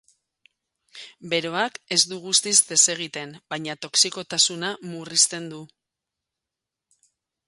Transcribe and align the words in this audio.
Beroak 1.33 1.75
ez 1.95 1.99
du 2.13 2.17
guztiz 2.23 2.55
desegiten, 2.71 3.35
baina 3.55 3.75
toxikotasuna 3.85 4.71
murrizten 4.95 5.49
du. 5.53 5.61